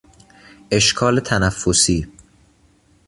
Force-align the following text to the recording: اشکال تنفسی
اشکال 0.71 1.19
تنفسی 1.19 2.07